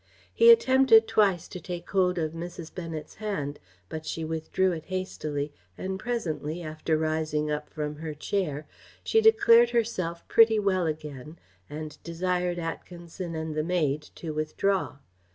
[0.33, 2.73] He attempted twice to take hold of Mrs.
[2.73, 8.65] Bennet's hand, but she withdrew it hastily, and presently after, rising up from her chair,
[9.03, 11.37] she declared herself pretty well again,
[11.69, 14.97] and desired Atkinson and the maid to withdraw.